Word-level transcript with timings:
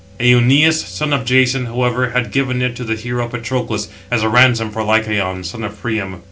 Euneus, 0.19 0.83
son 0.83 1.13
of 1.13 1.25
Jason, 1.25 1.67
however, 1.67 2.09
had 2.09 2.31
given 2.31 2.59
it 2.59 2.75
to 2.75 2.83
the 2.83 2.95
hero 2.95 3.27
Patroclus, 3.27 3.87
as 4.09 4.23
a 4.23 4.29
ransom 4.29 4.71
for 4.71 4.81
Lycaon, 4.81 5.43
son 5.43 5.63
of 5.63 5.79
Priam. 5.79 6.19